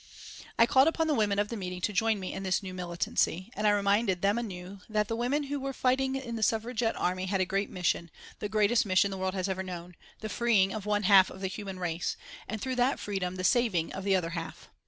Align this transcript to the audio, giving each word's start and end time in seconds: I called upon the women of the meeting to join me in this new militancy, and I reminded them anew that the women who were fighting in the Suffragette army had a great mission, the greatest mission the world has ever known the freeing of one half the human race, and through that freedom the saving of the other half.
I 0.57 0.65
called 0.65 0.87
upon 0.87 1.05
the 1.05 1.13
women 1.13 1.37
of 1.37 1.49
the 1.49 1.55
meeting 1.55 1.79
to 1.81 1.93
join 1.93 2.19
me 2.19 2.33
in 2.33 2.41
this 2.41 2.63
new 2.63 2.73
militancy, 2.73 3.51
and 3.55 3.67
I 3.67 3.69
reminded 3.69 4.23
them 4.23 4.39
anew 4.39 4.79
that 4.89 5.07
the 5.07 5.15
women 5.15 5.43
who 5.43 5.59
were 5.59 5.73
fighting 5.73 6.15
in 6.15 6.35
the 6.35 6.41
Suffragette 6.41 6.95
army 6.97 7.27
had 7.27 7.39
a 7.39 7.45
great 7.45 7.69
mission, 7.69 8.09
the 8.39 8.49
greatest 8.49 8.83
mission 8.83 9.11
the 9.11 9.17
world 9.19 9.35
has 9.35 9.47
ever 9.47 9.61
known 9.61 9.93
the 10.21 10.27
freeing 10.27 10.73
of 10.73 10.87
one 10.87 11.03
half 11.03 11.27
the 11.31 11.45
human 11.45 11.77
race, 11.77 12.17
and 12.47 12.59
through 12.59 12.77
that 12.77 12.99
freedom 12.99 13.35
the 13.35 13.43
saving 13.43 13.93
of 13.93 14.03
the 14.03 14.15
other 14.15 14.31
half. 14.31 14.69